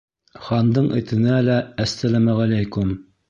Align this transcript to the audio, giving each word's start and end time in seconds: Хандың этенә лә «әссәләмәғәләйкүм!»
Хандың 0.45 0.87
этенә 1.01 1.37
лә 1.49 1.59
«әссәләмәғәләйкүм!» 1.87 2.97